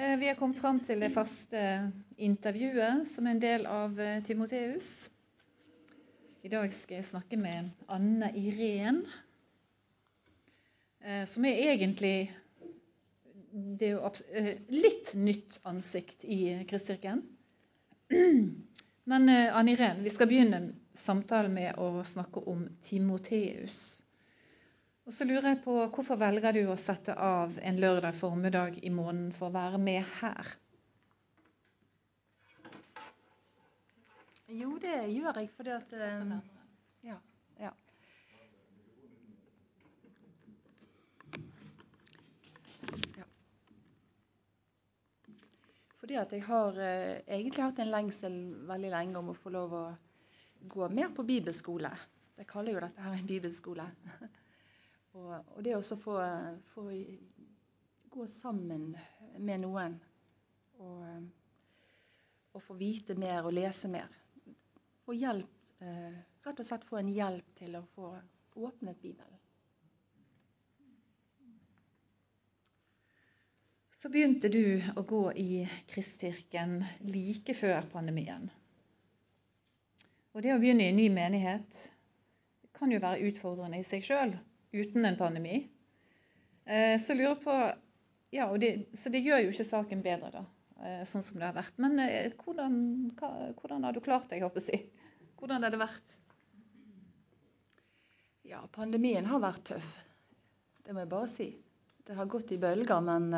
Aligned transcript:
eh, 0.00 0.16
vi 0.16 0.28
har 0.28 0.34
kommet 0.34 0.58
fram 0.58 0.80
til 0.80 1.00
det 1.02 1.10
faste 1.12 1.62
intervjuet 2.16 3.08
som 3.08 3.26
er 3.26 3.36
en 3.36 3.42
del 3.42 3.66
av 3.68 4.00
eh, 4.00 4.22
Timoteus. 4.24 5.10
I 6.42 6.48
dag 6.48 6.72
skal 6.72 6.96
jeg 7.00 7.08
snakke 7.10 7.36
med 7.36 7.68
Anne 7.92 8.30
Irén, 8.32 9.02
eh, 11.04 11.26
som 11.28 11.44
er 11.44 11.60
egentlig 11.74 12.30
det 13.52 13.92
er 13.92 14.58
litt 14.70 15.12
nytt 15.18 15.60
ansikt 15.66 16.24
i 16.24 16.64
Kristkirken. 16.70 17.24
Men 19.10 19.28
Anne 19.28 19.74
Irén, 19.74 20.04
vi 20.04 20.12
skal 20.14 20.30
begynne 20.30 20.62
samtalen 20.94 21.52
med 21.54 21.78
å 21.82 22.04
snakke 22.06 22.44
om 22.46 22.68
Timoteus. 22.84 23.99
Og 25.08 25.14
så 25.16 25.24
lurer 25.24 25.54
jeg 25.54 25.62
på 25.64 25.74
hvorfor 25.94 26.18
velger 26.20 26.54
du 26.54 26.64
å 26.70 26.78
sette 26.78 27.14
av 27.16 27.56
en 27.64 27.78
lørdag 27.80 28.14
formiddag 28.14 28.76
i 28.84 28.90
måneden 28.92 29.30
for 29.36 29.48
å 29.48 29.54
være 29.54 29.78
med 29.80 30.04
her? 30.20 30.50
Jo, 34.50 34.74
det 34.82 34.96
gjør 35.12 35.36
jeg 35.38 35.48
fordi 35.54 35.70
at 35.70 35.92
um, 35.94 36.32
ja, 37.06 37.16
ja. 37.62 37.70
ja. 43.14 43.26
Fordi 46.00 46.18
at 46.18 46.34
jeg 46.34 46.42
har 46.48 46.80
uh, 46.82 47.14
egentlig 47.30 47.62
hatt 47.62 47.78
en 47.78 47.94
lengsel 47.94 48.40
veldig 48.66 48.90
lenge 48.96 49.22
om 49.22 49.30
å 49.30 49.38
få 49.38 49.54
lov 49.54 49.78
å 49.78 49.84
gå 50.74 50.90
mer 50.90 51.14
på 51.14 51.22
bibelskole. 51.30 51.94
Jeg 52.42 52.50
kaller 52.50 52.74
jo 52.74 52.84
dette 52.88 53.06
her 53.06 53.18
en 53.20 53.30
bibelskole. 53.30 53.86
Og, 55.18 55.30
og 55.56 55.62
det 55.66 55.74
å 55.74 55.82
få, 55.82 56.16
få, 56.70 56.84
gå 58.10 58.26
sammen 58.30 58.92
med 59.42 59.62
noen 59.64 59.96
og, 60.78 61.02
og, 62.54 62.62
få 62.62 62.76
vite 62.78 63.16
mer 63.18 63.46
og 63.46 63.54
lese 63.56 63.90
mer. 63.90 64.10
Få 65.06 65.16
hjelp, 65.18 65.50
eh, 65.82 66.18
rett 66.46 66.62
og 66.62 66.68
slett 66.68 66.86
få 66.86 67.00
en 67.00 67.10
hjelp 67.14 67.54
til 67.58 67.78
å 67.78 67.84
få 67.96 68.12
åpnet 68.60 69.02
Bibelen. 69.02 69.38
Så 74.00 74.08
begynte 74.08 74.48
du 74.48 74.80
å 74.96 75.02
gå 75.04 75.24
i 75.36 75.66
Kristkirken 75.90 76.78
like 77.04 77.52
før 77.52 77.84
pandemien. 77.92 78.46
Og 80.32 80.40
det 80.46 80.54
å 80.54 80.60
begynne 80.62 80.86
i 80.86 80.92
en 80.94 80.96
ny 80.96 81.10
menighet 81.12 81.80
kan 82.78 82.94
jo 82.94 83.02
være 83.02 83.26
utfordrende 83.28 83.82
i 83.82 83.84
seg 83.84 84.06
sjøl 84.06 84.38
uten 84.72 85.04
en 85.04 85.18
pandemi. 85.18 85.68
Eh, 86.64 86.98
så 87.00 87.14
lurer 87.14 87.34
på 87.34 87.72
ja, 88.30 88.46
det, 88.56 88.86
Så 88.94 89.10
det 89.10 89.24
gjør 89.24 89.42
jo 89.44 89.50
ikke 89.50 89.66
saken 89.66 90.02
bedre, 90.04 90.30
da, 90.30 90.44
eh, 90.84 91.02
sånn 91.08 91.24
som 91.26 91.40
det 91.40 91.48
har 91.48 91.56
vært. 91.56 91.78
Men 91.82 91.98
eh, 92.04 92.30
hvordan, 92.44 92.76
hva, 93.18 93.30
hvordan 93.58 93.88
har 93.88 93.96
du 93.96 94.02
klart 94.04 94.30
deg, 94.30 94.44
håper 94.46 94.68
jeg? 94.70 94.86
Hvordan 95.40 95.66
har 95.66 95.74
det 95.74 95.80
vært? 95.80 96.16
Ja, 98.46 98.62
pandemien 98.74 99.26
har 99.30 99.42
vært 99.42 99.64
tøff. 99.72 99.90
Det 100.84 100.94
må 100.94 101.04
jeg 101.04 101.10
bare 101.10 101.30
si. 101.30 101.50
Det 102.06 102.16
har 102.18 102.30
gått 102.30 102.50
i 102.52 102.58
bølger, 102.58 103.02
men 103.06 103.30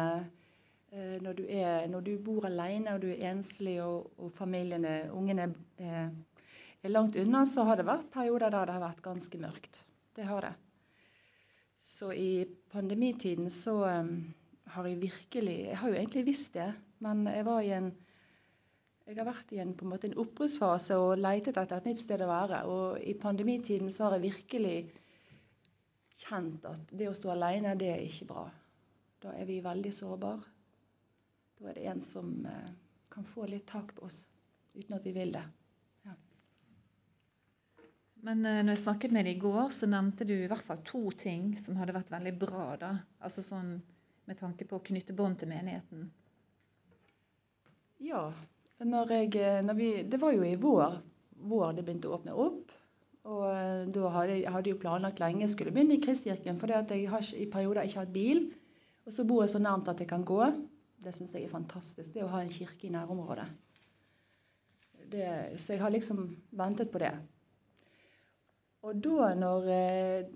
når, 0.93 1.35
du 1.37 1.43
er, 1.49 1.87
når, 1.89 2.05
du 2.05 2.13
bor 2.25 2.45
alene 2.49 2.95
og 2.95 3.03
du 3.05 3.11
er 3.11 3.31
enslig 3.31 3.79
og, 3.85 4.11
og 4.21 4.33
familiene, 4.37 5.11
ungene 5.13 5.51
eh, 5.81 6.09
er 6.83 6.93
langt 6.93 7.17
unna, 7.17 7.45
så 7.47 7.65
har 7.69 7.81
det 7.81 7.87
vært 7.89 8.11
perioder 8.13 8.53
der 8.53 8.69
det 8.69 8.77
har 8.77 8.85
vært 8.85 9.05
ganske 9.05 9.41
mørkt. 9.41 9.83
Det 10.17 10.27
har 10.29 10.49
det. 10.49 10.53
Så 11.83 12.13
i 12.15 12.47
pandemitiden 12.71 13.51
så 13.51 13.75
um, 14.01 14.15
har 14.71 14.87
jeg 14.87 15.01
virkelig 15.03 15.59
Jeg 15.67 15.79
har 15.79 15.89
jo 15.89 15.99
egentlig 15.99 16.27
visst 16.27 16.55
det, 16.55 16.71
men 17.03 17.27
jeg 17.27 17.45
var 17.45 17.61
i 17.61 17.73
en 17.77 17.93
jeg 19.07 19.19
har 19.19 19.27
vært 19.27 19.51
i 19.53 19.59
en, 19.59 19.73
på 19.75 19.85
en, 19.85 19.91
måte 19.91 20.07
en 20.07 20.19
oppbruddsfase 20.23 20.97
og 20.97 21.19
leitet 21.19 21.57
etter 21.59 21.81
et 21.81 21.89
nytt 21.91 22.01
sted 22.05 22.23
å 22.23 22.29
være. 22.31 22.61
Og 22.71 23.01
i 23.03 23.17
pandemitiden 23.19 23.91
så 23.93 24.07
har 24.07 24.15
jeg 24.17 24.29
virkelig 24.29 24.77
kjent 26.23 26.69
at 26.71 26.93
det 26.95 27.09
å 27.11 27.17
stå 27.19 27.33
alene, 27.35 27.75
det 27.79 27.91
er 27.97 28.05
ikke 28.07 28.29
bra. 28.31 28.45
Da 29.23 29.35
er 29.39 29.49
vi 29.51 29.59
veldig 29.65 29.93
sårbare. 29.95 30.53
Da 31.59 31.69
er 31.71 31.79
det 31.81 31.89
en 31.91 32.05
som 32.07 32.31
eh, 32.47 32.71
kan 33.13 33.27
få 33.27 33.49
litt 33.51 33.67
tak 33.71 33.91
på 33.99 34.07
oss 34.07 34.23
uten 34.75 34.97
at 34.97 35.05
vi 35.05 35.13
vil 35.19 35.35
det. 35.35 35.45
Men 38.27 38.45
eh, 38.47 38.61
når 38.63 38.77
jeg 38.77 38.85
snakket 38.85 39.15
med 39.15 39.27
deg 39.27 39.39
i 39.39 39.43
går, 39.43 39.73
så 39.75 39.89
nevnte 39.91 40.27
du 40.29 40.35
i 40.37 40.49
hvert 40.51 40.67
fall 40.67 40.83
to 40.87 41.03
ting 41.19 41.53
som 41.59 41.79
hadde 41.81 41.97
vært 41.97 42.13
veldig 42.13 42.35
bra. 42.39 42.67
da. 42.81 42.93
Altså 43.25 43.45
sånn 43.47 43.75
med 44.31 44.39
tanke 44.39 44.67
på 44.69 44.79
å 44.79 44.85
knytte 44.87 45.17
bånd 45.19 45.41
til 45.41 45.51
menigheten. 45.51 46.11
Ja. 48.03 48.29
Jeg, 48.83 49.35
når 49.63 49.75
vi, 49.79 49.89
det 50.11 50.19
var 50.23 50.33
jo 50.35 50.47
i 50.47 50.57
vår, 50.59 50.97
vår 51.47 51.75
det 51.77 51.85
begynte 51.87 52.11
å 52.11 52.17
åpne 52.19 52.35
opp. 52.35 52.73
Og 53.31 53.45
eh, 53.51 53.85
da 53.95 54.13
hadde 54.17 54.39
jeg 54.41 54.55
hadde 54.55 54.73
jo 54.73 54.81
planlagt 54.83 55.23
lenge 55.23 55.51
skulle 55.51 55.75
begynne 55.75 55.99
i 55.99 56.03
Kristkirken, 56.03 56.59
fordi 56.59 56.79
at 56.79 56.95
jeg 56.95 57.11
har 57.11 57.29
i 57.39 57.51
perioder 57.51 57.87
ikke 57.87 58.03
hatt 58.03 58.15
bil. 58.15 58.47
Og 59.07 59.15
så 59.15 59.27
bor 59.27 59.43
jeg 59.43 59.55
så 59.55 59.63
nærmt 59.63 59.91
at 59.91 60.03
jeg 60.03 60.11
kan 60.11 60.27
gå. 60.27 60.41
Det 61.03 61.15
syns 61.15 61.35
jeg 61.35 61.47
er 61.47 61.55
fantastisk. 61.55 62.11
Det 62.15 62.23
å 62.23 62.31
ha 62.31 62.43
en 62.43 62.51
kirke 62.55 62.87
i 62.87 62.95
nærområdet. 62.95 63.47
Det, 65.13 65.29
så 65.61 65.75
jeg 65.75 65.83
har 65.83 65.93
liksom 65.93 66.25
ventet 66.57 66.91
på 66.91 67.03
det. 67.03 67.13
Og 68.83 68.99
da 69.05 69.31
når 69.39 69.69
eh, 69.71 70.33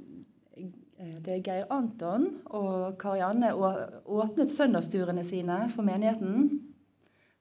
det 0.96 1.32
er 1.34 1.42
Geir 1.44 1.72
Anton 1.74 2.28
og 2.56 2.96
Karianne 3.00 3.52
åpnet 3.52 4.54
søndagsturene 4.54 5.24
sine 5.26 5.66
for 5.74 5.86
menigheten, 5.86 6.48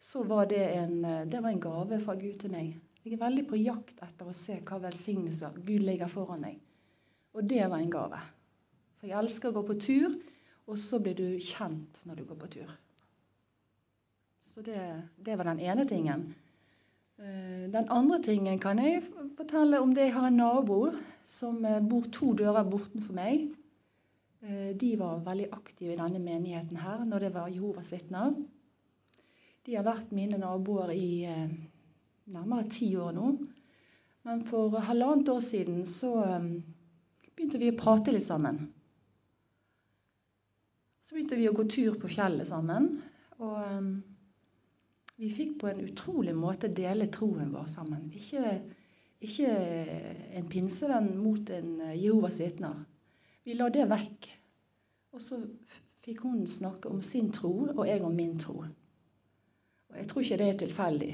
så 0.01 0.25
var 0.27 0.49
det 0.51 0.63
en, 0.75 0.97
det 1.31 1.39
var 1.41 1.53
en 1.53 1.61
gave 1.63 1.99
fra 2.03 2.17
Gud 2.19 2.39
til 2.41 2.51
meg. 2.51 2.73
Jeg 3.05 3.15
er 3.15 3.21
veldig 3.21 3.45
på 3.47 3.57
jakt 3.61 4.01
etter 4.01 4.27
å 4.27 4.33
se 4.33 4.57
hva 4.65 4.79
velsignelser 4.81 5.59
Gud 5.61 5.85
ligger 5.85 6.09
foran 6.09 6.41
meg. 6.41 6.57
Og 7.37 7.45
det 7.45 7.61
var 7.69 7.77
en 7.77 7.91
gave. 7.93 8.21
For 8.97 9.09
jeg 9.11 9.19
elsker 9.19 9.51
å 9.51 9.55
gå 9.59 9.63
på 9.67 9.75
tur, 9.83 10.15
og 10.65 10.79
så 10.81 10.97
blir 11.03 11.13
du 11.17 11.27
kjent 11.37 11.99
når 12.09 12.17
du 12.17 12.23
går 12.25 12.39
på 12.41 12.49
tur. 12.57 12.71
Så 14.49 14.63
det, 14.65 14.79
det 15.21 15.35
var 15.37 15.51
den 15.51 15.61
ene 15.61 15.85
tingen. 15.85 16.31
Eh, 17.17 17.71
den 17.71 17.87
andre 17.89 18.19
tingen 18.23 18.59
kan 18.59 18.79
jeg 18.79 19.03
fortelle 19.37 19.79
om 19.79 19.93
det 19.95 20.09
jeg 20.09 20.15
har 20.17 20.27
en 20.27 20.41
nabo 20.41 20.79
som 21.25 21.61
eh, 21.65 21.79
bor 21.79 22.09
to 22.11 22.33
dører 22.35 22.67
bortenfor 22.67 23.15
meg. 23.15 23.45
Eh, 24.43 24.73
de 24.75 24.89
var 24.99 25.23
veldig 25.23 25.47
aktive 25.55 25.93
i 25.93 25.99
denne 25.99 26.19
menigheten 26.19 26.81
her 26.81 27.05
når 27.07 27.25
det 27.25 27.33
var 27.37 27.53
Jehovas 27.53 27.93
vitner. 27.95 28.35
De 29.65 29.77
har 29.77 29.87
vært 29.87 30.11
mine 30.11 30.37
naboer 30.37 30.91
i 30.93 31.25
nærmere 32.29 32.67
ti 32.69 32.91
år 32.99 33.15
nå. 33.15 33.29
Men 34.27 34.43
for 34.45 34.75
halvannet 34.83 35.29
år 35.31 35.39
siden 35.41 35.85
så 35.89 36.11
begynte 37.31 37.61
vi 37.61 37.71
å 37.71 37.77
prate 37.79 38.13
litt 38.13 38.27
sammen. 38.27 38.59
Så 41.01 41.15
begynte 41.15 41.39
vi 41.39 41.47
å 41.49 41.55
gå 41.55 41.65
tur 41.69 41.97
på 42.01 42.11
fjellet 42.11 42.49
sammen. 42.49 42.91
Og 43.41 43.57
vi 45.15 45.29
fikk 45.31 45.59
på 45.61 45.67
en 45.67 45.79
utrolig 45.79 46.35
måte 46.35 46.67
dele 46.67 47.07
troen 47.11 47.53
vår 47.53 47.69
sammen. 47.71 48.09
Ikke, 48.15 48.57
ikke 49.23 49.51
en 50.35 50.49
pinsevenn 50.51 51.13
mot 51.17 51.49
en 51.55 51.69
eh, 51.81 51.95
Jehovas 52.03 52.39
vitner. 52.41 52.81
Vi 53.45 53.55
la 53.55 53.69
det 53.71 53.87
vekk. 53.91 54.27
Og 55.15 55.23
så 55.23 55.39
fikk 56.03 56.25
hun 56.25 56.43
snakke 56.49 56.91
om 56.91 56.99
sin 57.01 57.31
tro, 57.33 57.53
og 57.71 57.85
jeg 57.87 58.03
om 58.03 58.15
min 58.15 58.35
tro. 58.41 58.57
Og 58.65 59.95
jeg 60.01 60.09
tror 60.11 60.25
ikke 60.25 60.39
det 60.41 60.49
er 60.49 60.59
tilfeldig. 60.65 61.13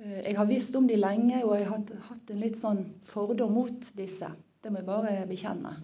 Eh, 0.00 0.16
jeg 0.30 0.38
har 0.40 0.48
visst 0.48 0.80
om 0.80 0.88
de 0.88 0.96
lenge, 0.96 1.44
og 1.44 1.58
jeg 1.58 1.68
har 1.68 1.84
hatt 2.08 2.32
en 2.32 2.42
litt 2.46 2.56
sånn 2.62 2.82
fordom 3.12 3.52
mot 3.60 3.92
disse. 3.98 4.32
Det 4.60 4.72
må 4.72 4.80
jeg 4.80 4.88
bare 4.88 5.28
bekjenne. 5.28 5.76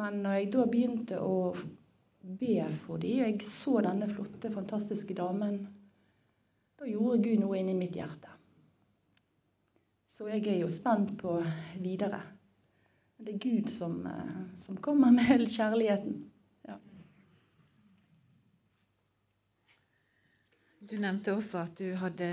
Men 0.00 0.22
når 0.24 0.38
jeg 0.38 0.50
da 0.56 0.64
begynte 0.72 1.20
å 1.20 1.36
be 2.22 2.64
for 2.86 3.02
dem, 3.02 3.20
og 3.20 3.28
jeg 3.28 3.44
så 3.44 3.76
denne 3.84 4.08
flotte, 4.08 4.48
fantastiske 4.54 5.16
damen 5.18 5.60
da 6.82 6.88
gjorde 6.90 7.22
Gud 7.22 7.38
noe 7.38 7.58
inni 7.60 7.74
mitt 7.78 7.94
hjerte. 7.94 8.30
Så 10.10 10.26
jeg 10.28 10.42
er 10.50 10.56
jo 10.60 10.70
spent 10.72 11.14
på 11.20 11.36
videre. 11.78 12.18
Det 13.22 13.36
er 13.36 13.42
Gud 13.44 13.68
som, 13.70 14.00
eh, 14.06 14.40
som 14.58 14.76
kommer 14.82 15.12
med 15.14 15.46
kjærligheten. 15.56 16.16
Ja. 16.66 16.78
Du 20.90 20.96
nevnte 20.98 21.36
også 21.36 21.62
at 21.62 21.78
du 21.78 21.94
hadde 21.94 22.30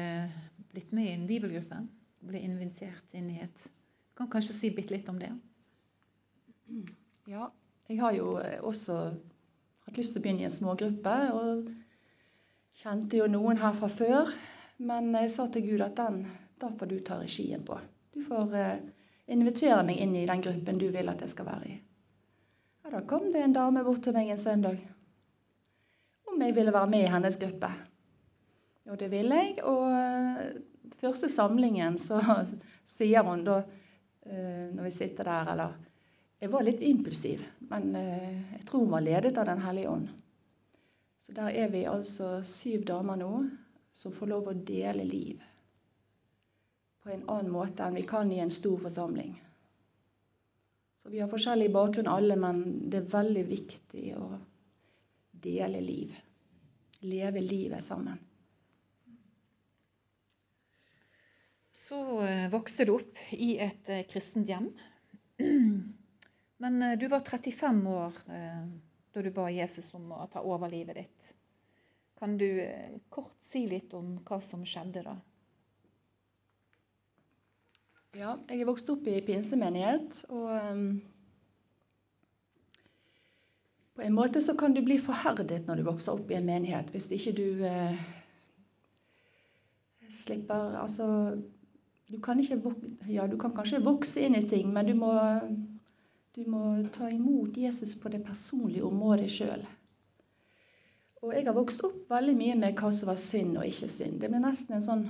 blitt 0.74 0.92
med 0.98 1.12
i 1.12 1.14
en 1.14 1.28
bibelgruppe. 1.30 1.84
Ble 2.26 2.42
invitert 2.42 3.14
inn 3.14 3.30
i 3.30 3.44
et 3.46 3.68
Du 3.70 4.26
kan 4.26 4.32
kanskje 4.34 4.58
si 4.58 4.74
bitte 4.76 4.92
litt 4.92 5.08
om 5.08 5.22
det? 5.22 5.30
Ja. 7.30 7.52
Jeg 7.88 8.02
har 8.02 8.12
jo 8.18 8.34
også 8.68 8.98
hatt 9.86 9.98
lyst 9.98 10.12
til 10.12 10.20
å 10.20 10.24
begynne 10.26 10.44
i 10.44 10.50
en 10.50 10.58
smågruppe. 10.58 11.14
og 11.38 11.70
Kjente 12.80 13.18
jo 13.20 13.26
noen 13.28 13.58
her 13.60 13.74
fra 13.76 13.90
før, 13.92 14.30
men 14.88 15.10
jeg 15.12 15.32
sa 15.34 15.50
til 15.52 15.66
Gud 15.66 15.82
at 15.84 15.98
den, 15.98 16.22
da 16.62 16.70
får 16.80 16.88
du 16.88 17.00
ta 17.04 17.18
regien 17.20 17.66
på. 17.68 17.76
Du 18.16 18.22
får 18.24 18.54
eh, 18.56 18.86
invitere 19.36 19.82
meg 19.84 20.00
inn 20.00 20.14
i 20.16 20.28
den 20.30 20.44
gruppen 20.46 20.80
du 20.80 20.86
vil 20.94 21.12
at 21.12 21.20
jeg 21.20 21.34
skal 21.34 21.50
være 21.50 21.68
i. 21.68 21.74
Ja, 22.86 22.94
Da 22.94 23.02
kom 23.10 23.26
det 23.34 23.42
en 23.44 23.56
dame 23.58 23.84
bort 23.84 24.00
til 24.06 24.16
meg 24.16 24.32
en 24.32 24.40
søndag. 24.40 24.80
Om 26.32 26.40
jeg 26.46 26.56
ville 26.56 26.72
være 26.72 26.92
med 26.94 27.04
i 27.04 27.12
hennes 27.12 27.40
gruppe. 27.42 27.74
Og 28.88 28.96
det 29.04 29.12
ville 29.12 29.42
jeg. 29.42 29.60
Og 29.68 29.84
eh, 30.00 30.96
første 31.04 31.28
samlingen 31.36 32.00
så 32.00 32.22
sier 32.96 33.28
hun 33.28 33.44
da, 33.44 33.60
eh, 34.24 34.72
når 34.72 34.88
vi 34.88 34.96
sitter 35.02 35.28
der, 35.28 35.54
eller 35.58 35.78
Jeg 36.40 36.54
var 36.56 36.64
litt 36.64 36.80
impulsiv, 36.88 37.42
men 37.68 37.92
jeg 37.92 38.64
tror 38.64 38.86
hun 38.86 38.94
var 38.94 39.04
ledet 39.04 39.36
av 39.36 39.52
Den 39.52 39.60
hellige 39.68 39.92
ånd. 39.92 40.08
Så 41.30 41.36
der 41.36 41.50
er 41.54 41.68
vi 41.70 41.84
altså 41.86 42.40
syv 42.42 42.88
damer 42.90 43.20
nå 43.22 43.34
som 43.94 44.14
får 44.18 44.30
lov 44.32 44.48
å 44.50 44.54
dele 44.66 45.04
liv 45.06 45.44
på 47.04 47.12
en 47.14 47.28
annen 47.30 47.52
måte 47.54 47.86
enn 47.86 48.00
vi 48.00 48.02
kan 48.10 48.32
i 48.34 48.40
en 48.42 48.50
stor 48.50 48.80
forsamling. 48.82 49.36
Så 50.98 51.14
Vi 51.14 51.22
har 51.22 51.30
forskjellig 51.30 51.70
bakgrunn 51.70 52.10
alle, 52.10 52.34
men 52.36 52.90
det 52.90 53.04
er 53.04 53.14
veldig 53.14 53.46
viktig 53.52 54.08
å 54.18 54.32
dele 55.46 55.84
liv. 55.86 56.18
Leve 57.06 57.46
livet 57.46 57.86
sammen. 57.86 58.18
Så 61.78 62.02
eh, 62.26 62.50
vokste 62.50 62.90
du 62.90 62.96
opp 62.98 63.22
i 63.38 63.54
et 63.62 63.94
eh, 63.94 64.06
kristent 64.10 64.50
hjem. 64.50 64.74
Men 66.58 66.82
eh, 66.82 66.98
du 67.00 67.06
var 67.08 67.22
35 67.22 67.86
år 67.94 68.24
da 69.20 69.24
du 69.28 69.36
ba 69.36 69.50
Jesus 69.52 69.92
om 69.98 70.12
å 70.16 70.28
ta 70.32 70.40
over 70.48 70.72
livet 70.72 70.96
ditt. 70.96 71.34
Kan 72.20 72.38
du 72.40 72.48
kort 73.12 73.36
si 73.44 73.66
litt 73.68 73.94
om 73.94 74.18
hva 74.24 74.40
som 74.44 74.64
skjedde 74.68 75.04
da? 75.04 75.16
Ja, 78.16 78.38
jeg 78.50 78.62
er 78.64 78.68
vokst 78.70 78.90
opp 78.92 79.08
i 79.08 79.20
pinsemenighet. 79.28 80.24
og... 80.32 80.52
Um, 80.56 80.86
på 84.00 84.06
en 84.06 84.16
måte 84.16 84.40
så 84.40 84.54
kan 84.56 84.72
du 84.72 84.80
bli 84.80 84.96
forherdet 85.04 85.66
når 85.68 85.82
du 85.82 85.84
vokser 85.84 86.16
opp 86.16 86.30
i 86.32 86.38
en 86.38 86.46
menighet, 86.48 86.88
hvis 86.94 87.10
ikke 87.12 87.34
du 87.36 87.64
uh, 87.68 87.98
slipper 90.08 90.78
Altså 90.80 91.08
du 92.08 92.16
kan, 92.24 92.40
ikke, 92.40 92.62
ja, 93.12 93.28
du 93.28 93.36
kan 93.38 93.52
kanskje 93.54 93.84
vokse 93.84 94.24
inn 94.24 94.40
i 94.40 94.46
ting, 94.48 94.72
men 94.74 94.88
du 94.88 94.96
må, 94.98 95.12
du 96.36 96.46
må 96.50 96.64
ta 96.94 97.10
imot 97.10 97.58
Jesus 97.58 97.96
på 98.00 98.12
det 98.14 98.22
personlige 98.26 98.86
området 98.86 99.30
sjøl. 99.34 99.66
Og 101.20 101.34
jeg 101.36 101.48
har 101.48 101.58
vokst 101.58 101.82
opp 101.84 102.06
veldig 102.12 102.36
mye 102.38 102.56
med 102.60 102.78
hva 102.80 102.92
som 102.96 103.10
var 103.12 103.20
synd 103.20 103.58
og 103.60 103.68
ikke 103.68 103.90
synd. 103.92 104.22
Det 104.22 104.30
ble 104.32 104.40
nesten 104.44 104.78
en 104.78 104.86
sånn 104.86 105.04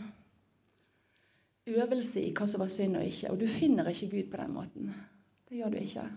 øvelse 1.70 2.24
i 2.24 2.32
hva 2.34 2.48
som 2.50 2.64
var 2.64 2.72
synd 2.74 2.98
og 2.98 3.06
ikke. 3.06 3.34
Og 3.34 3.42
du 3.42 3.46
finner 3.52 3.92
ikke 3.92 4.10
Gud 4.16 4.32
på 4.32 4.40
den 4.42 4.56
måten. 4.56 4.94
Det 5.50 5.60
gjør 5.60 5.76
du 5.76 5.80
ikke. 5.84 6.08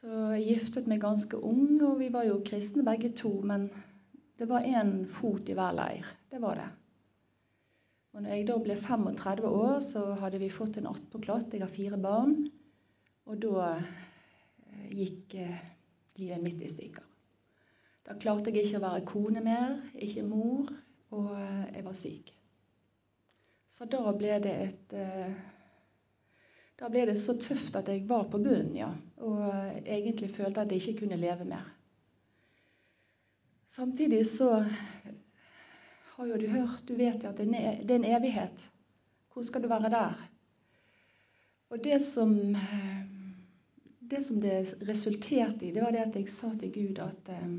Så 0.00 0.20
jeg 0.32 0.46
giftet 0.46 0.88
meg 0.88 1.02
ganske 1.02 1.36
ung, 1.36 1.74
og 1.84 1.98
vi 2.00 2.08
var 2.14 2.24
jo 2.24 2.38
kristne 2.46 2.86
begge 2.86 3.10
to. 3.16 3.34
Men 3.44 3.68
det 4.40 4.48
var 4.48 4.64
én 4.64 5.02
fot 5.18 5.50
i 5.50 5.56
hver 5.58 5.76
leir. 5.76 6.06
Det 6.32 6.40
var 6.40 6.56
det. 6.62 6.70
Og 8.14 8.24
når 8.24 8.32
jeg 8.32 8.46
da 8.48 8.56
ble 8.64 8.78
35 8.80 9.50
år, 9.50 9.76
så 9.84 10.06
hadde 10.22 10.40
vi 10.40 10.48
fått 10.50 10.80
en 10.80 10.88
attpåklatt. 10.90 11.52
Jeg 11.52 11.62
har 11.66 11.74
fire 11.74 12.00
barn. 12.00 12.48
Og 13.30 13.38
da 13.38 13.66
eh, 13.78 14.86
gikk 14.90 15.36
eh, 15.38 15.58
livet 16.18 16.42
mitt 16.42 16.62
i 16.66 16.70
stykker. 16.70 17.04
Da 18.06 18.16
klarte 18.18 18.50
jeg 18.50 18.66
ikke 18.66 18.80
å 18.80 18.86
være 18.88 19.06
kone 19.06 19.42
mer, 19.44 19.76
ikke 19.94 20.24
mor, 20.26 20.72
og 21.14 21.28
eh, 21.36 21.68
jeg 21.76 21.84
var 21.86 21.98
syk. 22.00 22.32
Så 23.70 23.86
da 23.86 24.02
ble 24.18 24.40
det 24.42 24.56
et 24.66 24.94
Da 26.80 26.88
ble 26.88 27.04
det 27.06 27.18
så 27.20 27.36
tøft 27.38 27.76
at 27.76 27.90
jeg 27.92 28.06
var 28.08 28.24
på 28.32 28.40
bunnen, 28.40 28.72
ja. 28.74 28.88
Og 29.20 29.44
egentlig 29.84 30.30
følte 30.34 30.64
at 30.64 30.72
jeg 30.72 30.80
ikke 30.80 31.04
kunne 31.04 31.20
leve 31.20 31.44
mer. 31.44 31.68
Samtidig 33.68 34.24
så 34.26 34.64
har 36.16 36.30
jo 36.32 36.40
du 36.40 36.48
hørt, 36.48 36.82
du 36.88 36.96
vet 36.96 37.22
jo 37.22 37.30
at 37.30 37.38
det 37.38 37.60
er 37.60 37.94
en 37.94 38.08
evighet. 38.16 38.64
Hvor 39.30 39.44
skal 39.46 39.62
du 39.62 39.68
være 39.70 39.92
der? 39.92 40.24
Og 41.70 41.84
det 41.84 42.00
som, 42.02 42.56
det 44.10 44.22
som 44.26 44.40
det 44.42 44.56
resulterte 44.88 45.66
i, 45.66 45.72
det 45.74 45.84
var 45.84 45.94
det 45.94 46.06
at 46.08 46.16
jeg 46.18 46.32
sa 46.34 46.50
til 46.58 46.72
Gud 46.74 46.98
at 47.02 47.30
eh, 47.32 47.52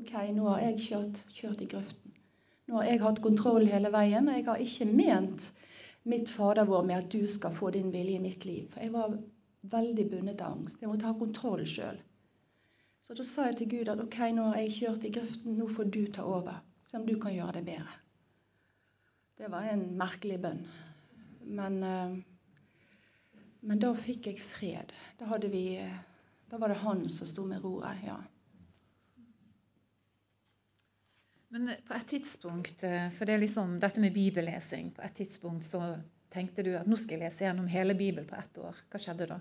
OK, 0.00 0.12
nå 0.34 0.46
har 0.48 0.64
jeg 0.64 0.84
kjørt, 0.86 1.20
kjørt 1.34 1.64
i 1.64 1.68
grøften. 1.70 2.14
Nå 2.70 2.78
har 2.78 2.86
jeg 2.86 3.02
hatt 3.02 3.22
kontroll 3.22 3.66
hele 3.66 3.90
veien, 3.92 4.28
og 4.30 4.38
jeg 4.38 4.46
har 4.46 4.62
ikke 4.62 4.86
ment 4.90 5.50
mitt 6.10 6.30
Fader 6.32 6.68
vår 6.68 6.86
med 6.86 7.02
at 7.02 7.10
du 7.12 7.26
skal 7.28 7.54
få 7.56 7.72
din 7.74 7.90
vilje 7.92 8.16
i 8.16 8.22
mitt 8.22 8.46
liv. 8.48 8.68
For 8.72 8.84
jeg 8.84 8.94
var 8.94 9.16
veldig 9.72 10.06
bundet 10.12 10.44
av 10.46 10.56
angst. 10.56 10.80
Jeg 10.80 10.88
måtte 10.88 11.08
ha 11.08 11.16
kontroll 11.18 11.66
sjøl. 11.68 11.98
Så 13.04 13.16
da 13.18 13.26
sa 13.26 13.48
jeg 13.48 13.58
til 13.58 13.70
Gud 13.74 13.90
at 13.92 14.00
OK, 14.00 14.18
nå 14.36 14.46
har 14.52 14.62
jeg 14.62 14.76
kjørt 14.78 15.04
i 15.08 15.12
grøften, 15.16 15.58
nå 15.58 15.68
får 15.74 15.90
du 15.92 16.04
ta 16.14 16.24
over. 16.24 16.62
Se 16.86 16.98
om 16.98 17.06
du 17.06 17.16
kan 17.20 17.34
gjøre 17.34 17.58
det 17.58 17.66
bedre. 17.68 17.98
Det 19.40 19.48
var 19.50 19.66
en 19.70 19.84
merkelig 19.98 20.38
bønn. 20.42 20.64
Men, 21.58 21.82
eh, 21.82 22.16
men 23.60 23.80
da 23.80 23.92
fikk 23.96 24.30
jeg 24.30 24.40
fred. 24.42 24.92
Da, 25.18 25.38
vi, 25.52 25.64
da, 26.50 26.58
var 26.58 26.72
det 26.72 26.80
han 26.82 27.08
som 27.12 27.28
sto 27.28 27.46
med 27.48 27.64
roret. 27.64 28.04
ja. 28.06 28.18
Men 31.50 31.72
på 31.86 31.94
et 31.94 32.06
tidspunkt, 32.06 32.82
eh, 32.86 33.08
for 33.10 33.26
det 33.26 33.34
er 33.34 33.42
liksom 33.42 33.80
dette 33.82 34.00
med 34.00 34.14
bibellesing 34.14 34.92
På 34.94 35.02
et 35.02 35.16
tidspunkt 35.18 35.66
så 35.66 35.96
tenkte 36.30 36.62
du 36.62 36.76
at 36.78 36.86
nå 36.86 36.94
skal 36.96 37.16
jeg 37.16 37.24
lese 37.24 37.44
gjennom 37.44 37.66
hele 37.66 37.96
Bibelen 37.98 38.28
på 38.28 38.38
ett 38.38 38.58
år. 38.62 38.76
Hva 38.90 39.00
skjedde 39.02 39.26
da? 39.32 39.40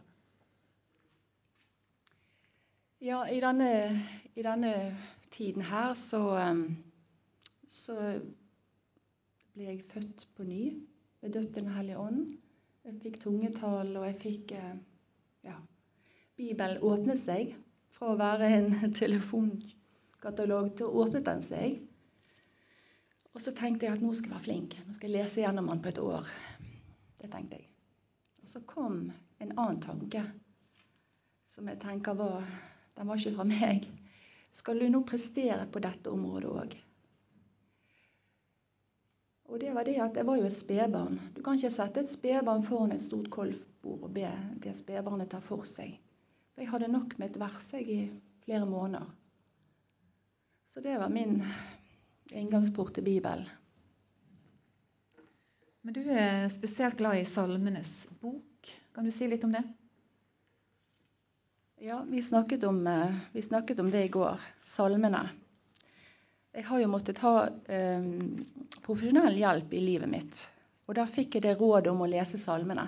Ja, 3.00 3.22
i 3.30 3.38
denne, 3.40 3.70
i 4.36 4.44
denne 4.44 4.74
tiden 5.32 5.62
her 5.70 5.94
så 5.94 6.24
um, 6.50 6.64
så 7.70 7.96
ble 9.54 9.68
jeg 9.68 9.86
født 9.92 10.26
på 10.36 10.44
ny. 10.44 10.64
ved 11.22 11.34
døpte 11.36 11.62
Den 11.62 11.74
hellige 11.76 11.98
ånd. 12.00 12.38
Jeg 12.90 12.98
fikk 13.04 13.20
tungetall, 13.22 13.92
og 14.00 14.06
jeg 14.08 14.16
fikk 14.18 14.52
eh, 14.58 14.78
ja, 15.46 15.54
Bibelen 16.40 16.82
åpnet 16.82 17.20
seg. 17.22 17.52
Fra 17.94 18.16
å 18.16 18.18
være 18.18 18.48
en 18.56 18.72
telefonkatalog 18.98 20.72
til 20.80 20.88
å 20.88 21.04
åpne 21.04 21.22
den 21.28 21.44
seg. 21.46 21.76
Og 23.36 23.44
så 23.46 23.54
tenkte 23.54 23.86
jeg 23.86 24.00
at 24.00 24.02
nå 24.02 24.16
skal 24.18 24.32
jeg 24.32 24.36
være 24.40 24.46
flink. 24.48 24.74
Nå 24.88 24.98
skal 24.98 25.12
jeg 25.12 25.20
lese 25.20 25.44
gjennom 25.44 25.70
den 25.70 25.84
på 25.86 25.92
et 25.92 26.02
år. 26.02 26.34
Det 27.22 27.30
tenkte 27.30 27.60
jeg. 27.60 27.70
Og 28.42 28.50
så 28.56 28.64
kom 28.66 29.04
en 29.38 29.54
annen 29.54 29.84
tanke 29.86 30.26
som 31.50 31.70
jeg 31.70 31.82
tenker 31.86 32.18
var 32.18 32.42
Den 32.98 33.08
var 33.08 33.22
ikke 33.22 33.38
fra 33.38 33.46
meg. 33.48 33.86
Skal 34.52 34.82
du 34.82 34.90
nå 34.90 35.06
prestere 35.08 35.70
på 35.70 35.80
dette 35.86 36.10
området 36.10 36.50
òg? 36.64 36.74
Og 39.50 39.58
det 39.60 39.72
var 39.74 39.86
det 39.88 39.98
at 40.02 40.18
jeg 40.18 40.28
var 40.28 40.38
jo 40.38 40.46
et 40.46 40.56
spedbarn. 40.56 41.18
Du 41.36 41.42
kan 41.42 41.58
ikke 41.58 41.74
sette 41.74 42.04
et 42.04 42.12
spedbarn 42.12 42.66
foran 42.68 42.94
et 42.94 43.02
stort 43.02 43.32
kolfbord 43.34 44.04
og 44.06 44.14
be 44.14 44.30
det 44.62 44.76
spedbarnet 44.78 45.32
ta 45.32 45.40
for 45.42 45.66
seg. 45.70 45.96
For 46.54 46.62
jeg 46.62 46.70
hadde 46.70 46.92
nok 46.94 47.16
med 47.18 47.32
et 47.32 47.40
vers 47.42 47.72
jeg 47.74 47.88
i 47.90 48.00
flere 48.46 48.70
måneder. 48.70 49.10
Så 50.70 50.86
det 50.86 51.00
var 51.02 51.10
min 51.10 51.42
inngangsport 52.30 52.94
til 52.94 53.04
Bibelen. 53.04 53.50
Men 55.82 55.96
du 55.96 56.04
er 56.06 56.48
spesielt 56.54 56.98
glad 57.00 57.18
i 57.18 57.26
Salmenes 57.26 58.10
bok. 58.22 58.74
Kan 58.94 59.08
du 59.08 59.12
si 59.12 59.26
litt 59.28 59.44
om 59.48 59.56
det? 59.56 59.64
Ja, 61.82 62.04
vi 62.04 62.22
snakket 62.22 62.64
om, 62.68 62.88
eh, 62.88 63.16
vi 63.32 63.42
snakket 63.42 63.80
om 63.80 63.90
det 63.92 64.06
i 64.06 64.12
går. 64.14 64.40
Salmene. 64.64 65.30
Jeg 66.56 66.66
har 66.66 66.80
jo 66.82 66.90
måttet 66.90 67.20
ha 67.22 67.34
eh, 67.70 68.06
profesjonell 68.86 69.38
hjelp 69.38 69.74
i 69.74 69.84
livet 69.84 70.10
mitt. 70.10 70.40
Og 70.90 70.96
der 70.98 71.10
fikk 71.10 71.38
jeg 71.38 71.46
det 71.46 71.60
rådet 71.60 71.92
om 71.92 72.02
å 72.02 72.10
lese 72.10 72.40
salmene. 72.42 72.88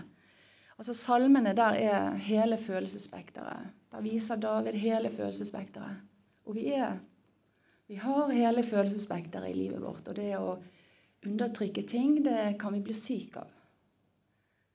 Altså 0.82 0.96
Salmene 0.98 1.54
der 1.54 1.78
er 1.78 2.16
hele 2.26 2.58
følelsesspekteret. 2.58 3.70
Der 3.94 4.02
viser 4.02 4.40
David 4.42 4.80
hele 4.82 5.12
følelsesspekteret. 5.14 6.00
Og 6.50 6.58
vi, 6.58 6.72
er, 6.74 6.96
vi 7.86 8.00
har 8.02 8.34
hele 8.34 8.64
følelsesspekteret 8.66 9.52
i 9.52 9.60
livet 9.60 9.84
vårt. 9.84 10.10
Og 10.10 10.18
det 10.18 10.32
å 10.40 10.56
undertrykke 11.30 11.86
ting, 11.86 12.18
det 12.26 12.56
kan 12.60 12.74
vi 12.74 12.82
bli 12.82 12.98
syke 12.98 13.44
av. 13.44 13.54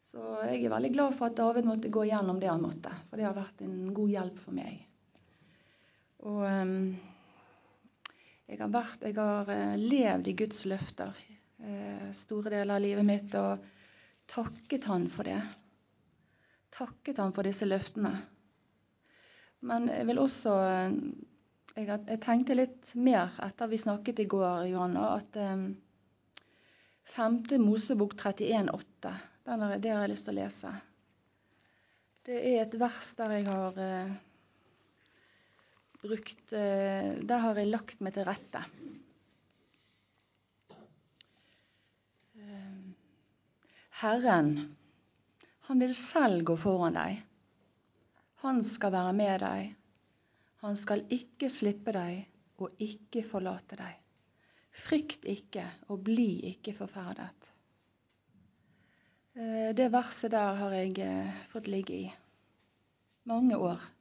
Så 0.07 0.23
jeg 0.47 0.63
er 0.63 0.71
veldig 0.71 0.93
glad 0.95 1.19
for 1.19 1.27
at 1.27 1.35
David 1.41 1.67
måtte 1.67 1.91
gå 1.91 2.05
gjennom 2.07 2.39
det 2.39 2.53
han 2.53 2.63
måtte. 2.63 2.95
For 3.11 3.19
det 3.19 3.27
har 3.27 3.35
vært 3.35 3.67
en 3.67 3.91
god 3.97 4.15
hjelp 4.15 4.41
for 4.45 4.55
meg. 4.55 4.79
Og... 6.23 6.41
Um, 6.47 7.16
jeg 8.47 8.61
har, 8.61 8.71
vært, 8.71 9.03
jeg 9.03 9.17
har 9.19 9.51
eh, 9.51 9.75
levd 9.81 10.29
i 10.31 10.37
Guds 10.39 10.65
løfter 10.71 11.17
eh, 11.63 12.11
store 12.15 12.53
deler 12.55 12.77
av 12.77 12.85
livet 12.85 13.07
mitt 13.07 13.35
og 13.39 13.65
takket 14.31 14.87
Han 14.91 15.09
for 15.11 15.27
det. 15.27 15.41
Takket 16.77 17.19
Han 17.23 17.35
for 17.35 17.47
disse 17.47 17.67
løftene. 17.67 18.15
Men 19.67 19.89
jeg 19.91 20.07
vil 20.07 20.23
også 20.23 20.55
eh, 20.63 20.99
jeg, 21.77 21.89
jeg, 21.91 22.21
tenkte 22.23 22.57
litt 22.57 22.93
mer 22.95 23.35
etter 23.45 23.71
vi 23.71 23.81
snakket 23.83 24.23
i 24.23 24.29
går, 24.31 24.69
Johanna, 24.71 25.09
at 25.19 25.41
eh, 25.43 25.67
5. 27.17 27.41
Mosebok 27.63 28.17
31,8, 28.19 29.13
det 29.47 29.91
har 29.93 30.05
jeg 30.05 30.11
lyst 30.11 30.27
til 30.27 30.35
å 30.35 30.41
lese. 30.41 30.73
Det 32.27 32.39
er 32.51 32.65
et 32.65 32.75
vers 32.81 33.13
der 33.19 33.37
jeg 33.37 33.47
har 33.47 33.77
eh, 33.79 34.15
brukt 36.03 36.53
eh, 36.53 37.17
Der 37.23 37.43
har 37.43 37.59
jeg 37.59 37.71
lagt 37.71 38.03
meg 38.05 38.15
til 38.17 38.27
rette. 38.27 38.63
Eh, 42.37 42.83
Herren, 44.03 44.53
han 45.69 45.83
vil 45.83 45.95
selv 45.97 46.45
gå 46.51 46.57
foran 46.61 46.99
deg. 46.99 47.23
Han 48.45 48.63
skal 48.67 48.95
være 48.95 49.15
med 49.17 49.41
deg. 49.43 49.75
Han 50.63 50.77
skal 50.79 51.05
ikke 51.13 51.51
slippe 51.53 51.95
deg 51.97 52.27
og 52.63 52.77
ikke 52.83 53.25
forlate 53.27 53.79
deg. 53.81 53.97
Frykt 54.77 55.25
ikke 55.29 55.65
og 55.89 56.05
bli 56.05 56.53
ikke 56.53 56.77
forferdet. 56.77 57.51
Eh, 59.37 59.73
det 59.77 59.91
verset 59.93 60.33
der 60.37 60.61
har 60.61 60.77
jeg 60.77 61.35
fått 61.53 61.69
ligge 61.73 62.01
i 62.05 62.07
mange 63.27 63.57
år. 63.57 63.96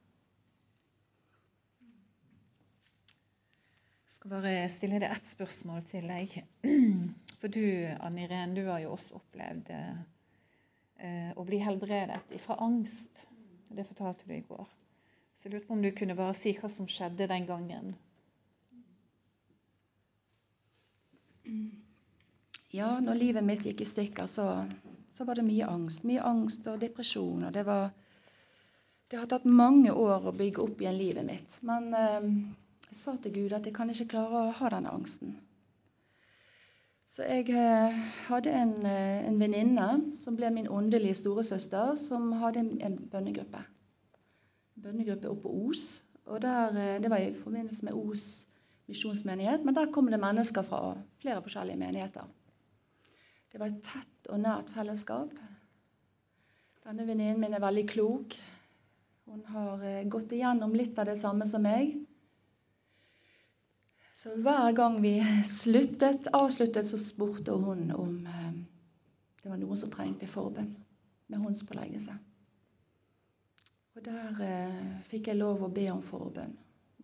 Skal 4.26 4.42
bare 4.42 4.68
stille 4.68 4.98
deg 4.98 5.12
ett 5.14 5.26
spørsmål 5.26 5.84
til 5.86 6.08
deg. 6.10 6.32
For 7.38 7.52
du, 7.52 7.62
Ann 8.02 8.16
Irén, 8.18 8.56
du 8.56 8.64
har 8.66 8.80
jo 8.82 8.96
også 8.96 9.20
opplevd 9.20 9.68
eh, 9.70 11.28
å 11.36 11.44
bli 11.46 11.60
helbredet 11.62 12.18
fra 12.42 12.56
angst. 12.64 13.22
Det 13.68 13.84
fortalte 13.86 14.26
du 14.26 14.34
i 14.34 14.42
går. 14.48 14.66
Så 15.36 15.46
jeg 15.46 15.54
lurte 15.54 15.68
på 15.68 15.76
om 15.76 15.84
du 15.84 15.92
kunne 15.94 16.18
bare 16.18 16.34
si 16.34 16.56
hva 16.58 16.72
som 16.72 16.90
skjedde 16.90 17.28
den 17.30 17.46
gangen. 17.46 17.94
Ja, 22.74 22.96
når 22.98 23.22
livet 23.22 23.46
mitt 23.46 23.62
gikk 23.62 23.86
i 23.86 23.90
stykker, 23.92 24.26
så, 24.26 24.50
så 25.14 25.28
var 25.28 25.38
det 25.38 25.46
mye 25.46 25.70
angst. 25.70 26.02
Mye 26.02 26.26
angst 26.26 26.66
og 26.66 26.82
depresjon. 26.82 27.46
Og 27.46 27.54
det, 27.54 27.62
var, 27.68 27.92
det 29.06 29.22
har 29.22 29.30
tatt 29.30 29.46
mange 29.46 29.94
år 29.94 30.26
å 30.26 30.34
bygge 30.34 30.66
opp 30.66 30.82
igjen 30.82 30.98
livet 30.98 31.30
mitt. 31.30 31.60
Men 31.62 31.92
eh, 31.94 32.32
jeg 32.86 32.96
sa 32.96 33.16
til 33.22 33.34
Gud 33.34 33.52
at 33.52 33.66
jeg 33.66 33.74
kan 33.74 33.90
ikke 33.90 34.08
klare 34.14 34.46
å 34.46 34.56
ha 34.56 34.72
denne 34.72 34.92
angsten. 34.94 35.36
Så 37.08 37.22
jeg 37.22 37.48
eh, 37.54 38.02
hadde 38.26 38.50
en, 38.50 38.74
eh, 38.86 39.26
en 39.28 39.40
venninne 39.40 39.88
som 40.18 40.36
ble 40.36 40.50
min 40.50 40.68
åndelige 40.68 41.20
storesøster, 41.22 41.94
som 42.00 42.32
hadde 42.42 42.64
en, 42.64 42.76
en 42.82 42.98
bønnegruppe 43.12 43.62
bønnegruppe 44.82 45.30
oppe 45.30 45.42
på 45.42 45.68
Os. 45.68 46.04
og 46.26 46.42
der, 46.42 46.68
eh, 46.76 47.02
Det 47.02 47.10
var 47.10 47.16
i 47.16 47.34
forbindelse 47.34 47.84
med 47.84 47.94
Os 47.94 48.46
misjonsmenighet, 48.88 49.64
men 49.64 49.74
der 49.74 49.92
kom 49.92 50.06
det 50.10 50.20
mennesker 50.20 50.62
fra 50.62 50.96
flere 51.18 51.42
forskjellige 51.42 51.76
menigheter. 51.76 52.24
Det 53.52 53.60
var 53.60 53.66
et 53.66 53.82
tett 53.82 54.30
og 54.30 54.40
nært 54.40 54.70
fellesskap. 54.70 55.30
Denne 56.84 57.06
venninnen 57.06 57.40
min 57.40 57.54
er 57.54 57.60
veldig 57.60 57.88
klok. 57.88 58.36
Hun 59.26 59.44
har 59.44 60.04
gått 60.04 60.32
igjennom 60.32 60.74
litt 60.74 60.98
av 60.98 61.06
det 61.06 61.18
samme 61.18 61.46
som 61.46 61.62
meg. 61.62 62.05
Så 64.26 64.32
hver 64.42 64.72
gang 64.72 64.96
vi 65.02 65.20
sluttet, 65.46 66.26
avsluttet, 66.34 66.88
så 66.88 66.98
spurte 66.98 67.52
hun 67.52 67.92
om 67.94 68.14
eh, 68.26 68.54
det 69.42 69.52
var 69.52 69.60
noen 69.60 69.78
som 69.78 69.92
trengte 69.92 70.26
forbønn 70.26 70.72
med 71.30 71.44
håndspåleggelse. 71.44 72.16
Og 73.94 74.02
der 74.02 74.40
eh, 74.42 74.80
fikk 75.06 75.30
jeg 75.30 75.38
lov 75.38 75.62
å 75.62 75.68
be 75.70 75.84
om 75.92 76.02
forbønn. 76.02 76.56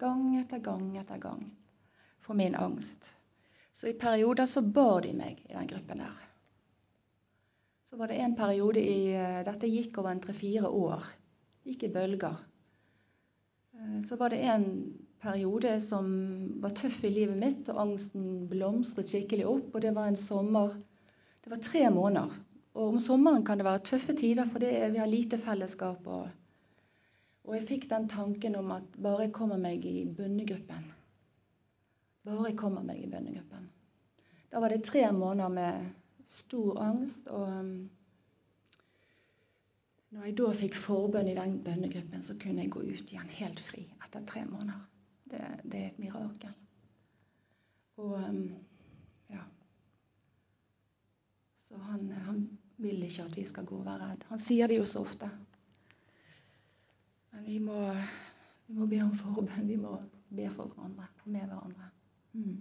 Gang 0.02 0.32
etter 0.40 0.64
gang 0.66 0.88
etter 0.98 1.22
gang. 1.22 1.44
For 2.26 2.34
min 2.34 2.58
angst. 2.58 3.12
Så 3.70 3.92
i 3.92 3.94
perioder 4.02 4.50
så 4.50 4.64
bar 4.66 5.06
de 5.06 5.14
meg 5.14 5.46
i 5.46 5.54
den 5.54 5.70
gruppen 5.70 6.02
der. 6.02 6.18
Så 7.86 8.02
var 8.02 8.10
det 8.10 8.18
en 8.18 8.34
periode 8.34 8.82
i 8.82 9.14
eh, 9.14 9.44
Dette 9.46 9.70
gikk 9.70 10.02
over 10.02 10.10
en 10.16 10.24
tre-fire 10.26 10.74
år. 10.74 11.06
Gikk 11.70 11.86
i 11.86 11.94
bølger. 12.00 12.42
Eh, 13.78 13.98
så 14.10 14.18
var 14.18 14.34
det 14.34 14.42
en 14.42 14.68
periode 15.22 15.76
som 15.80 16.06
var 16.62 16.74
tøff 16.78 17.02
i 17.06 17.12
livet 17.14 17.38
mitt, 17.38 17.68
og 17.70 17.80
angsten 17.86 18.46
blomstret 18.50 19.10
skikkelig 19.10 19.46
opp. 19.48 19.74
Og 19.74 19.84
det 19.84 19.94
var 19.96 20.10
en 20.10 20.18
sommer 20.18 20.78
Det 21.42 21.50
var 21.50 21.58
tre 21.58 21.88
måneder. 21.90 22.30
Og 22.78 22.92
om 22.92 23.00
sommeren 23.02 23.42
kan 23.44 23.58
det 23.58 23.64
være 23.66 23.82
tøffe 23.88 24.14
tider, 24.14 24.46
for 24.46 24.62
vi 24.62 24.98
har 24.98 25.10
lite 25.10 25.38
fellesskap. 25.38 26.06
og 26.06 26.28
og 27.42 27.56
jeg 27.56 27.66
fikk 27.66 27.88
den 27.90 28.08
tanken 28.10 28.56
om 28.56 28.70
at 28.70 28.98
bare 29.02 29.26
jeg 29.26 29.32
kommer 29.34 29.58
meg 29.58 29.86
i 29.86 30.04
bønnegruppen 30.06 30.84
Bare 32.22 32.50
jeg 32.50 32.58
kommer 32.60 32.84
meg 32.86 33.00
i 33.02 33.08
bønnegruppen. 33.10 33.64
Da 34.52 34.60
var 34.62 34.70
det 34.70 34.84
tre 34.86 35.02
måneder 35.12 35.48
med 35.50 35.88
stor 36.30 36.78
angst. 36.78 37.26
Og 37.34 37.64
når 40.12 40.28
jeg 40.28 40.36
da 40.38 40.52
fikk 40.54 40.78
forbønn 40.78 41.32
i 41.32 41.34
den 41.34 41.56
bønnegruppen, 41.66 42.22
så 42.22 42.38
kunne 42.38 42.62
jeg 42.62 42.70
gå 42.70 42.84
ut 42.86 43.10
igjen 43.10 43.34
helt 43.40 43.62
fri 43.66 43.82
etter 44.04 44.22
tre 44.28 44.44
måneder. 44.46 44.91
Det, 45.32 45.40
det 45.64 45.78
er 45.80 45.86
et 45.88 45.98
mirakel. 46.02 46.52
Og 48.02 48.12
um, 48.18 48.42
ja 49.32 49.44
Så 51.56 51.78
han, 51.88 52.10
han 52.26 52.42
vil 52.76 53.02
ikke 53.06 53.24
at 53.24 53.36
vi 53.36 53.46
skal 53.48 53.64
gå 53.68 53.78
og 53.80 53.86
være 53.86 54.10
redd. 54.10 54.26
Han 54.28 54.42
sier 54.42 54.68
det 54.68 54.76
jo 54.76 54.84
så 54.88 55.00
ofte. 55.06 55.30
Men 57.32 57.46
vi 57.46 57.58
må, 57.64 57.78
vi 58.66 58.76
må 58.76 58.88
be 58.90 59.00
om 59.06 59.14
forbønn. 59.16 59.68
Vi 59.70 59.78
må 59.80 59.96
be 60.28 60.50
for 60.52 60.68
hverandre 60.74 61.08
og 61.24 61.32
med 61.32 61.48
hverandre. 61.48 61.88
Mm. 62.32 62.60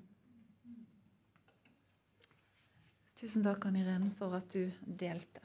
Tusen 3.19 3.43
takk, 3.45 3.67
Ann 3.67 3.77
Irene, 3.77 4.13
for 4.17 4.33
at 4.39 4.47
du 4.53 4.63
delte. 5.03 5.43